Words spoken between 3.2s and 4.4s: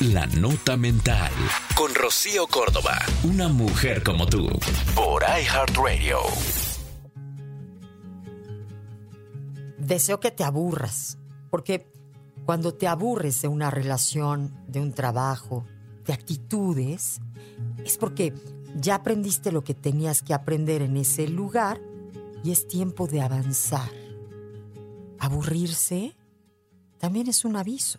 Una mujer como